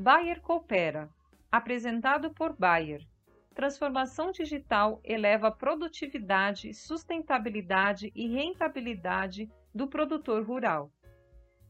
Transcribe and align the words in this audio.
Bayer 0.00 0.40
Coopera, 0.40 1.10
apresentado 1.52 2.30
por 2.30 2.56
Bayer. 2.56 3.06
Transformação 3.54 4.32
digital 4.32 4.98
eleva 5.04 5.50
produtividade, 5.50 6.72
sustentabilidade 6.72 8.10
e 8.14 8.26
rentabilidade 8.26 9.46
do 9.74 9.86
produtor 9.86 10.42
rural. 10.42 10.90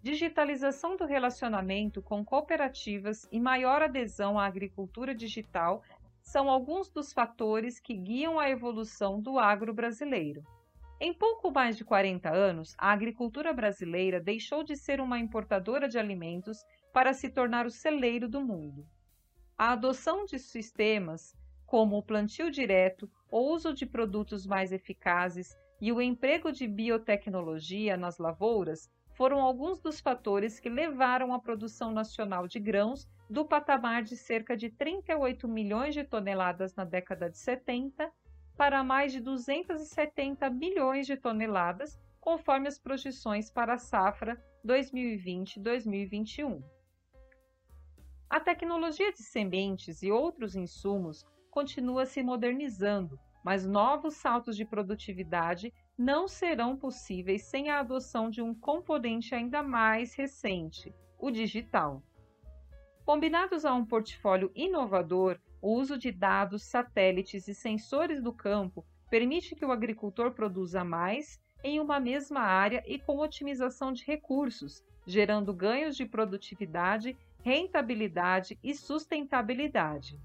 Digitalização 0.00 0.96
do 0.96 1.04
relacionamento 1.06 2.00
com 2.00 2.24
cooperativas 2.24 3.28
e 3.32 3.40
maior 3.40 3.82
adesão 3.82 4.38
à 4.38 4.46
agricultura 4.46 5.12
digital 5.12 5.82
são 6.22 6.48
alguns 6.48 6.88
dos 6.88 7.12
fatores 7.12 7.80
que 7.80 7.96
guiam 7.96 8.38
a 8.38 8.48
evolução 8.48 9.20
do 9.20 9.40
agro 9.40 9.74
brasileiro. 9.74 10.44
Em 11.02 11.14
pouco 11.14 11.50
mais 11.50 11.78
de 11.78 11.84
40 11.84 12.28
anos, 12.28 12.74
a 12.76 12.92
agricultura 12.92 13.54
brasileira 13.54 14.20
deixou 14.20 14.62
de 14.62 14.76
ser 14.76 15.00
uma 15.00 15.18
importadora 15.18 15.88
de 15.88 15.98
alimentos 15.98 16.62
para 16.92 17.14
se 17.14 17.30
tornar 17.30 17.64
o 17.64 17.70
celeiro 17.70 18.28
do 18.28 18.42
mundo. 18.42 18.86
A 19.56 19.72
adoção 19.72 20.26
de 20.26 20.38
sistemas 20.38 21.34
como 21.64 21.96
o 21.96 22.02
plantio 22.02 22.50
direto, 22.50 23.08
o 23.30 23.38
uso 23.38 23.72
de 23.72 23.86
produtos 23.86 24.44
mais 24.44 24.72
eficazes 24.72 25.56
e 25.80 25.90
o 25.90 26.02
emprego 26.02 26.52
de 26.52 26.66
biotecnologia 26.66 27.96
nas 27.96 28.18
lavouras 28.18 28.90
foram 29.14 29.40
alguns 29.40 29.80
dos 29.80 30.00
fatores 30.00 30.60
que 30.60 30.68
levaram 30.68 31.32
a 31.32 31.38
produção 31.38 31.92
nacional 31.92 32.46
de 32.46 32.58
grãos 32.58 33.08
do 33.30 33.44
patamar 33.44 34.02
de 34.02 34.16
cerca 34.16 34.54
de 34.56 34.68
38 34.68 35.48
milhões 35.48 35.94
de 35.94 36.04
toneladas 36.04 36.74
na 36.74 36.84
década 36.84 37.30
de 37.30 37.38
70 37.38 38.12
para 38.60 38.84
mais 38.84 39.10
de 39.10 39.20
270 39.20 40.50
milhões 40.50 41.06
de 41.06 41.16
toneladas, 41.16 41.98
conforme 42.20 42.68
as 42.68 42.78
projeções 42.78 43.50
para 43.50 43.72
a 43.72 43.78
safra 43.78 44.38
2020-2021. 44.66 46.62
A 48.28 48.38
tecnologia 48.38 49.10
de 49.14 49.22
sementes 49.22 50.02
e 50.02 50.12
outros 50.12 50.54
insumos 50.54 51.26
continua 51.50 52.04
se 52.04 52.22
modernizando, 52.22 53.18
mas 53.42 53.64
novos 53.64 54.16
saltos 54.16 54.54
de 54.58 54.66
produtividade 54.66 55.72
não 55.96 56.28
serão 56.28 56.76
possíveis 56.76 57.44
sem 57.44 57.70
a 57.70 57.80
adoção 57.80 58.28
de 58.28 58.42
um 58.42 58.54
componente 58.54 59.34
ainda 59.34 59.62
mais 59.62 60.12
recente, 60.12 60.94
o 61.18 61.30
digital. 61.30 62.02
Combinados 63.06 63.64
a 63.64 63.72
um 63.72 63.86
portfólio 63.86 64.52
inovador, 64.54 65.40
o 65.62 65.72
uso 65.74 65.98
de 65.98 66.10
dados, 66.10 66.62
satélites 66.62 67.46
e 67.48 67.54
sensores 67.54 68.22
do 68.22 68.32
campo 68.32 68.84
permite 69.10 69.54
que 69.54 69.64
o 69.64 69.72
agricultor 69.72 70.32
produza 70.32 70.84
mais 70.84 71.38
em 71.62 71.80
uma 71.80 72.00
mesma 72.00 72.40
área 72.40 72.82
e 72.86 72.98
com 72.98 73.18
otimização 73.18 73.92
de 73.92 74.04
recursos, 74.04 74.82
gerando 75.06 75.52
ganhos 75.52 75.96
de 75.96 76.06
produtividade, 76.06 77.16
rentabilidade 77.42 78.58
e 78.62 78.74
sustentabilidade. 78.74 80.18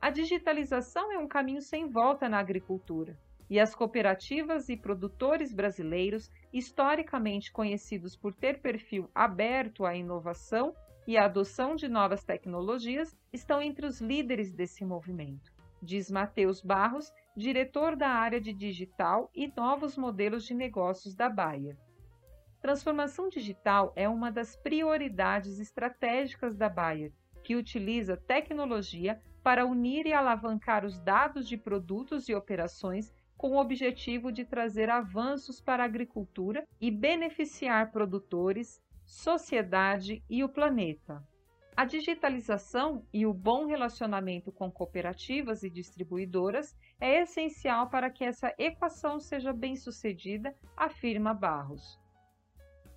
A 0.00 0.10
digitalização 0.10 1.10
é 1.12 1.18
um 1.18 1.28
caminho 1.28 1.62
sem 1.62 1.88
volta 1.88 2.28
na 2.28 2.38
agricultura, 2.38 3.18
e 3.48 3.58
as 3.60 3.74
cooperativas 3.74 4.68
e 4.68 4.76
produtores 4.76 5.52
brasileiros, 5.52 6.30
historicamente 6.52 7.52
conhecidos 7.52 8.16
por 8.16 8.34
ter 8.34 8.60
perfil 8.60 9.08
aberto 9.14 9.86
à 9.86 9.94
inovação 9.94 10.74
e 11.06 11.16
à 11.16 11.24
adoção 11.24 11.76
de 11.76 11.88
novas 11.88 12.24
tecnologias, 12.24 13.16
estão 13.32 13.62
entre 13.62 13.86
os 13.86 14.00
líderes 14.00 14.52
desse 14.52 14.84
movimento, 14.84 15.52
diz 15.82 16.10
Matheus 16.10 16.60
Barros, 16.60 17.12
diretor 17.36 17.94
da 17.94 18.08
área 18.08 18.40
de 18.40 18.52
digital 18.52 19.30
e 19.34 19.52
novos 19.56 19.96
modelos 19.96 20.44
de 20.44 20.54
negócios 20.54 21.14
da 21.14 21.28
Bayer. 21.28 21.76
Transformação 22.60 23.28
digital 23.28 23.92
é 23.94 24.08
uma 24.08 24.32
das 24.32 24.56
prioridades 24.56 25.60
estratégicas 25.60 26.56
da 26.56 26.68
Bayer, 26.68 27.12
que 27.44 27.54
utiliza 27.54 28.16
tecnologia 28.16 29.22
para 29.42 29.64
unir 29.64 30.06
e 30.06 30.12
alavancar 30.12 30.84
os 30.84 30.98
dados 30.98 31.46
de 31.46 31.56
produtos 31.56 32.28
e 32.28 32.34
operações 32.34 33.14
com 33.36 33.50
o 33.52 33.60
objetivo 33.60 34.32
de 34.32 34.44
trazer 34.44 34.90
avanços 34.90 35.60
para 35.60 35.82
a 35.82 35.86
agricultura 35.86 36.66
e 36.80 36.90
beneficiar 36.90 37.92
produtores, 37.92 38.82
sociedade 39.06 40.22
e 40.28 40.42
o 40.42 40.48
planeta. 40.48 41.24
A 41.76 41.84
digitalização 41.84 43.06
e 43.12 43.24
o 43.24 43.32
bom 43.32 43.66
relacionamento 43.66 44.50
com 44.50 44.70
cooperativas 44.70 45.62
e 45.62 45.70
distribuidoras 45.70 46.76
é 47.00 47.22
essencial 47.22 47.88
para 47.88 48.10
que 48.10 48.24
essa 48.24 48.52
equação 48.58 49.20
seja 49.20 49.52
bem-sucedida, 49.52 50.54
afirma 50.76 51.32
Barros. 51.32 52.00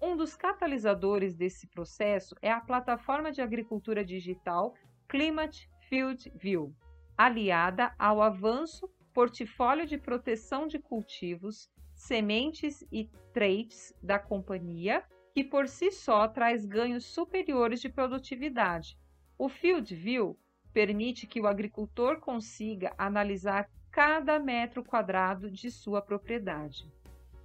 Um 0.00 0.16
dos 0.16 0.36
catalisadores 0.36 1.34
desse 1.34 1.66
processo 1.66 2.36
é 2.40 2.52
a 2.52 2.60
plataforma 2.60 3.32
de 3.32 3.40
agricultura 3.40 4.04
digital 4.04 4.74
Climate 5.08 5.70
Field 5.88 6.30
View, 6.36 6.74
aliada 7.16 7.94
ao 7.98 8.20
avanço 8.22 8.88
portfólio 9.14 9.86
de 9.86 9.96
proteção 9.96 10.68
de 10.68 10.78
cultivos, 10.78 11.70
sementes 11.94 12.86
e 12.92 13.10
traits 13.32 13.94
da 14.02 14.18
companhia, 14.18 15.02
que 15.36 15.44
por 15.44 15.68
si 15.68 15.92
só 15.92 16.26
traz 16.26 16.64
ganhos 16.64 17.04
superiores 17.04 17.82
de 17.82 17.90
produtividade. 17.90 18.98
O 19.36 19.50
Field 19.50 19.94
View 19.94 20.34
permite 20.72 21.26
que 21.26 21.38
o 21.38 21.46
agricultor 21.46 22.20
consiga 22.20 22.94
analisar 22.96 23.68
cada 23.90 24.38
metro 24.38 24.82
quadrado 24.82 25.50
de 25.50 25.70
sua 25.70 26.00
propriedade. 26.00 26.90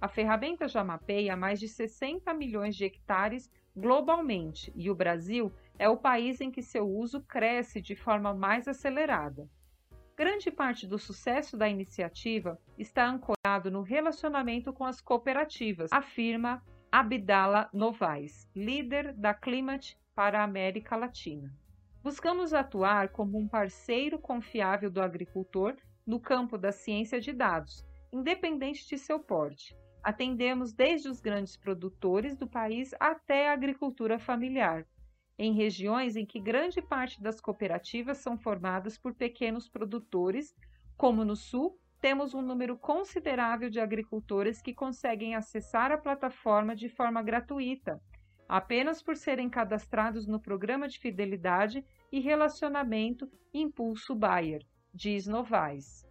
A 0.00 0.08
ferramenta 0.08 0.66
já 0.66 0.82
mapeia 0.82 1.36
mais 1.36 1.60
de 1.60 1.68
60 1.68 2.32
milhões 2.32 2.76
de 2.76 2.86
hectares 2.86 3.52
globalmente 3.76 4.72
e 4.74 4.90
o 4.90 4.94
Brasil 4.94 5.52
é 5.78 5.86
o 5.86 5.98
país 5.98 6.40
em 6.40 6.50
que 6.50 6.62
seu 6.62 6.88
uso 6.88 7.20
cresce 7.20 7.78
de 7.78 7.94
forma 7.94 8.32
mais 8.32 8.66
acelerada. 8.66 9.46
Grande 10.16 10.50
parte 10.50 10.86
do 10.86 10.98
sucesso 10.98 11.58
da 11.58 11.68
iniciativa 11.68 12.58
está 12.78 13.06
ancorado 13.06 13.70
no 13.70 13.82
relacionamento 13.82 14.72
com 14.72 14.86
as 14.86 14.98
cooperativas, 14.98 15.92
afirma 15.92 16.62
Abdala 16.94 17.70
Novaes, 17.72 18.46
líder 18.54 19.14
da 19.14 19.32
Climate 19.32 19.98
para 20.14 20.40
a 20.40 20.44
América 20.44 20.94
Latina. 20.94 21.50
Buscamos 22.02 22.52
atuar 22.52 23.08
como 23.08 23.38
um 23.38 23.48
parceiro 23.48 24.18
confiável 24.18 24.90
do 24.90 25.00
agricultor 25.00 25.74
no 26.06 26.20
campo 26.20 26.58
da 26.58 26.70
ciência 26.70 27.18
de 27.18 27.32
dados, 27.32 27.82
independente 28.12 28.86
de 28.86 28.98
seu 28.98 29.18
porte. 29.18 29.74
Atendemos 30.02 30.74
desde 30.74 31.08
os 31.08 31.18
grandes 31.18 31.56
produtores 31.56 32.36
do 32.36 32.46
país 32.46 32.94
até 33.00 33.48
a 33.48 33.54
agricultura 33.54 34.18
familiar, 34.18 34.86
em 35.38 35.54
regiões 35.54 36.14
em 36.14 36.26
que 36.26 36.38
grande 36.38 36.82
parte 36.82 37.22
das 37.22 37.40
cooperativas 37.40 38.18
são 38.18 38.36
formadas 38.36 38.98
por 38.98 39.14
pequenos 39.14 39.66
produtores, 39.66 40.54
como 40.98 41.24
no 41.24 41.36
Sul, 41.36 41.80
temos 42.02 42.34
um 42.34 42.42
número 42.42 42.76
considerável 42.76 43.70
de 43.70 43.78
agricultores 43.78 44.60
que 44.60 44.74
conseguem 44.74 45.36
acessar 45.36 45.92
a 45.92 45.96
plataforma 45.96 46.74
de 46.74 46.88
forma 46.88 47.22
gratuita, 47.22 48.02
apenas 48.48 49.00
por 49.00 49.16
serem 49.16 49.48
cadastrados 49.48 50.26
no 50.26 50.40
programa 50.40 50.88
de 50.88 50.98
fidelidade 50.98 51.84
e 52.10 52.18
relacionamento 52.18 53.30
Impulso 53.54 54.16
Bayer, 54.16 54.66
diz 54.92 55.28
Novaes. 55.28 56.04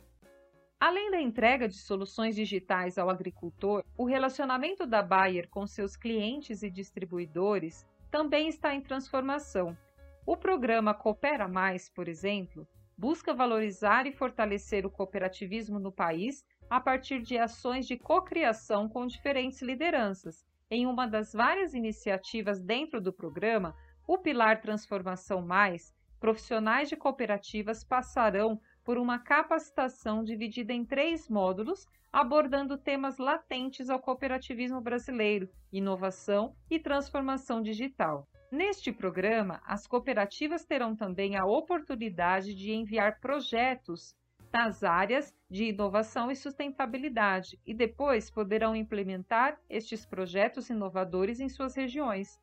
Além 0.80 1.12
da 1.12 1.22
entrega 1.22 1.68
de 1.68 1.78
soluções 1.78 2.38
digitais 2.38 2.98
ao 2.98 3.10
agricultor, 3.10 3.84
o 3.98 4.06
relacionamento 4.06 4.88
da 4.88 5.04
Bayer 5.04 5.50
com 5.50 5.68
seus 5.68 5.98
clientes 5.98 6.64
e 6.64 6.72
distribuidores 6.72 7.86
também 8.10 8.48
está 8.48 8.74
em 8.74 8.80
transformação. 8.80 9.78
O 10.26 10.38
programa 10.38 10.94
Coopera 10.94 11.50
Mais, 11.50 11.90
por 11.90 12.08
exemplo, 12.08 12.66
busca 13.02 13.34
valorizar 13.34 14.06
e 14.06 14.12
fortalecer 14.12 14.86
o 14.86 14.92
cooperativismo 14.92 15.80
no 15.80 15.92
país 15.92 16.46
a 16.70 16.80
partir 16.80 17.20
de 17.24 17.36
ações 17.36 17.88
de 17.88 17.98
cocriação 17.98 18.88
com 18.88 19.08
diferentes 19.08 19.60
lideranças. 19.64 20.46
Em 20.70 20.86
uma 20.86 21.08
das 21.08 21.34
várias 21.34 21.74
iniciativas 21.74 22.62
dentro 22.62 23.02
do 23.02 23.12
programa, 23.12 23.76
o 24.08 24.20
Pilar 24.20 24.62
Transformação 24.62 25.42
Mais, 25.42 25.92
profissionais 26.20 26.90
de 26.90 26.96
cooperativas 26.96 27.84
passarão 27.84 28.62
por 28.84 29.00
uma 29.00 29.18
capacitação 29.18 30.24
dividida 30.24 30.72
em 30.72 30.86
três 30.86 31.28
módulos 31.28 31.88
abordando 32.14 32.78
temas 32.78 33.18
latentes 33.18 33.90
ao 33.90 34.00
cooperativismo 34.00 34.80
brasileiro, 34.80 35.50
inovação 35.72 36.54
e 36.70 36.78
transformação 36.78 37.64
digital. 37.64 38.28
Neste 38.52 38.92
programa, 38.92 39.62
as 39.66 39.88
cooperativas 39.88 40.66
terão 40.66 40.94
também 40.94 41.38
a 41.38 41.46
oportunidade 41.46 42.54
de 42.54 42.74
enviar 42.74 43.22
projetos 43.22 44.14
nas 44.52 44.84
áreas 44.84 45.34
de 45.50 45.70
inovação 45.70 46.30
e 46.30 46.36
sustentabilidade 46.36 47.58
e 47.66 47.74
depois 47.74 48.30
poderão 48.30 48.76
implementar 48.76 49.58
estes 49.70 50.06
projetos 50.06 50.70
inovadores 50.70 51.40
em 51.40 51.48
suas 51.48 51.76
regiões. 51.76 52.38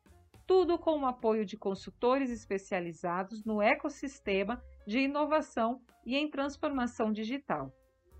Tudo 0.47 0.79
com 0.79 0.99
o 0.99 1.05
apoio 1.05 1.45
de 1.45 1.55
consultores 1.55 2.31
especializados 2.31 3.45
no 3.45 3.61
ecossistema 3.61 4.59
de 4.87 5.01
inovação 5.01 5.79
e 6.03 6.17
em 6.17 6.27
transformação 6.27 7.11
digital. 7.11 7.71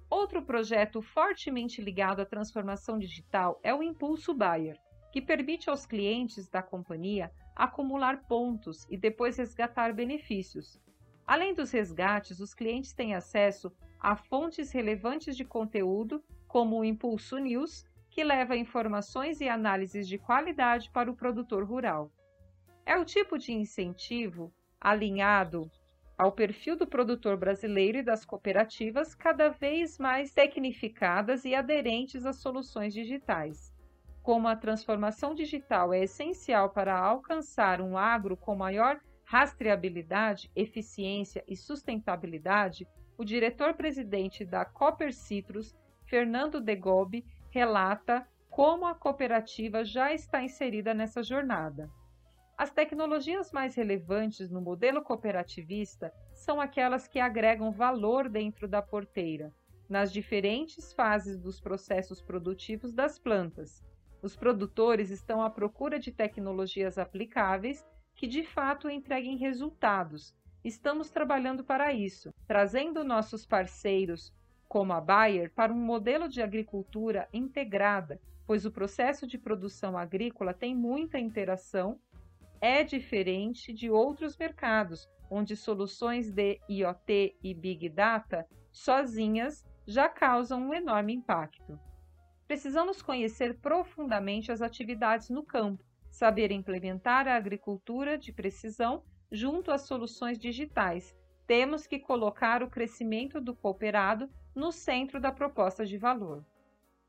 Outro 0.07 0.43
projeto 0.43 1.01
fortemente 1.01 1.81
ligado 1.81 2.21
à 2.21 2.25
transformação 2.25 2.99
digital 2.99 3.59
é 3.63 3.73
o 3.73 3.81
Impulso 3.81 4.31
Bayer, 4.31 4.77
que 5.11 5.19
permite 5.19 5.71
aos 5.71 5.87
clientes 5.87 6.47
da 6.47 6.61
companhia 6.61 7.31
acumular 7.59 8.23
pontos 8.23 8.87
e 8.89 8.95
depois 8.95 9.35
resgatar 9.35 9.93
benefícios. 9.93 10.79
Além 11.27 11.53
dos 11.53 11.71
resgates, 11.71 12.39
os 12.39 12.53
clientes 12.53 12.93
têm 12.93 13.13
acesso 13.13 13.69
a 13.99 14.15
fontes 14.15 14.71
relevantes 14.71 15.35
de 15.35 15.43
conteúdo, 15.43 16.23
como 16.47 16.79
o 16.79 16.85
Impulso 16.85 17.37
News, 17.37 17.85
que 18.09 18.23
leva 18.23 18.55
informações 18.55 19.41
e 19.41 19.49
análises 19.49 20.07
de 20.07 20.17
qualidade 20.17 20.89
para 20.89 21.11
o 21.11 21.15
produtor 21.15 21.65
rural. 21.65 22.09
É 22.85 22.97
o 22.97 23.03
tipo 23.03 23.37
de 23.37 23.51
incentivo 23.51 24.53
alinhado 24.79 25.69
ao 26.17 26.31
perfil 26.31 26.77
do 26.77 26.87
produtor 26.87 27.35
brasileiro 27.35 27.97
e 27.97 28.03
das 28.03 28.23
cooperativas 28.23 29.13
cada 29.13 29.49
vez 29.49 29.97
mais 29.97 30.33
tecnificadas 30.33 31.43
e 31.43 31.53
aderentes 31.53 32.25
às 32.25 32.37
soluções 32.37 32.93
digitais. 32.93 33.68
Como 34.29 34.47
a 34.47 34.55
transformação 34.55 35.33
digital 35.33 35.91
é 35.91 36.03
essencial 36.03 36.69
para 36.69 36.95
alcançar 36.95 37.81
um 37.81 37.97
agro 37.97 38.37
com 38.37 38.55
maior 38.55 39.01
rastreabilidade, 39.23 40.51
eficiência 40.55 41.43
e 41.47 41.55
sustentabilidade, 41.55 42.87
o 43.17 43.25
diretor-presidente 43.25 44.45
da 44.45 44.63
Copper 44.63 45.11
Citrus, 45.11 45.75
Fernando 46.05 46.61
Degobi, 46.61 47.25
relata 47.49 48.23
como 48.51 48.85
a 48.85 48.93
cooperativa 48.93 49.83
já 49.83 50.13
está 50.13 50.43
inserida 50.43 50.93
nessa 50.93 51.23
jornada. 51.23 51.89
As 52.55 52.69
tecnologias 52.69 53.51
mais 53.51 53.73
relevantes 53.73 54.51
no 54.51 54.61
modelo 54.61 55.01
cooperativista 55.01 56.13
são 56.35 56.61
aquelas 56.61 57.07
que 57.07 57.19
agregam 57.19 57.71
valor 57.71 58.29
dentro 58.29 58.67
da 58.67 58.79
porteira, 58.79 59.51
nas 59.89 60.13
diferentes 60.13 60.93
fases 60.93 61.39
dos 61.39 61.59
processos 61.59 62.21
produtivos 62.21 62.93
das 62.93 63.17
plantas. 63.17 63.88
Os 64.21 64.35
produtores 64.35 65.09
estão 65.09 65.41
à 65.41 65.49
procura 65.49 65.97
de 65.97 66.11
tecnologias 66.11 66.97
aplicáveis 66.97 67.85
que 68.13 68.27
de 68.27 68.43
fato 68.43 68.89
entreguem 68.89 69.37
resultados. 69.37 70.35
Estamos 70.63 71.09
trabalhando 71.09 71.63
para 71.63 71.93
isso, 71.93 72.33
trazendo 72.45 73.03
nossos 73.03 73.45
parceiros, 73.45 74.33
como 74.67 74.91
a 74.91 74.99
Bayer, 74.99 75.51
para 75.53 75.71
um 75.71 75.77
modelo 75.77 76.27
de 76.27 76.41
agricultura 76.41 77.29
integrada, 77.31 78.19
pois 78.45 78.65
o 78.65 78.71
processo 78.71 79.25
de 79.25 79.37
produção 79.37 79.97
agrícola 79.97 80.53
tem 80.53 80.75
muita 80.75 81.17
interação 81.17 81.97
é 82.61 82.83
diferente 82.83 83.71
de 83.73 83.89
outros 83.89 84.35
mercados, 84.37 85.09
onde 85.29 85.55
soluções 85.55 86.31
de 86.31 86.59
IoT 86.67 87.37
e 87.41 87.53
Big 87.53 87.87
Data 87.87 88.45
sozinhas 88.69 89.65
já 89.87 90.09
causam 90.09 90.67
um 90.67 90.73
enorme 90.73 91.13
impacto. 91.13 91.79
Precisamos 92.49 92.99
conhecer 92.99 93.59
profundamente 93.59 94.51
as 94.51 94.59
atividades 94.59 95.29
no 95.29 95.43
campo, 95.43 95.85
saber 96.09 96.49
implementar 96.49 97.27
a 97.27 97.35
agricultura 97.35 98.17
de 98.17 98.33
precisão 98.33 99.03
junto 99.31 99.71
às 99.71 99.81
soluções 99.81 100.39
digitais. 100.39 101.15
Temos 101.45 101.85
que 101.85 101.99
colocar 101.99 102.63
o 102.63 102.67
crescimento 102.67 103.39
do 103.39 103.55
cooperado 103.55 104.27
no 104.55 104.71
centro 104.71 105.21
da 105.21 105.31
proposta 105.31 105.85
de 105.85 105.95
valor. 105.95 106.43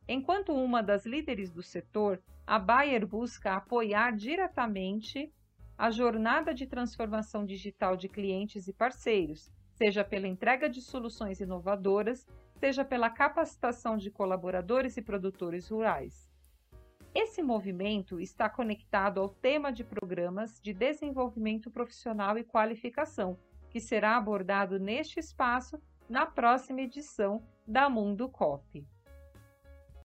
Enquanto 0.06 0.52
uma 0.52 0.82
das 0.82 1.06
líderes 1.06 1.50
do 1.50 1.62
setor, 1.62 2.22
a 2.46 2.58
Bayer 2.58 3.06
busca 3.06 3.54
apoiar 3.54 4.14
diretamente 4.14 5.32
a 5.78 5.90
jornada 5.90 6.52
de 6.52 6.66
transformação 6.66 7.46
digital 7.46 7.96
de 7.96 8.10
clientes 8.10 8.69
e 8.69 8.75
parceiros, 8.75 9.50
seja 9.70 10.04
pela 10.04 10.28
entrega 10.28 10.69
de 10.69 10.82
soluções 10.82 11.40
inovadoras, 11.40 12.26
seja 12.61 12.85
pela 12.85 13.09
capacitação 13.09 13.97
de 13.97 14.11
colaboradores 14.11 14.99
e 14.99 15.03
produtores 15.03 15.71
rurais. 15.71 16.31
Esse 17.15 17.43
movimento 17.43 18.21
está 18.21 18.51
conectado 18.51 19.19
ao 19.19 19.31
tema 19.31 19.73
de 19.73 19.83
programas 19.83 20.61
de 20.61 20.75
desenvolvimento 20.75 21.71
profissional 21.71 22.37
e 22.37 22.45
qualificação, 22.45 23.39
que 23.71 23.81
será 23.81 24.17
abordado 24.17 24.79
neste 24.79 25.19
espaço 25.19 25.81
na 26.07 26.27
próxima 26.27 26.83
edição 26.83 27.43
da 27.67 27.89
Mundo 27.89 28.29
COP. 28.29 28.87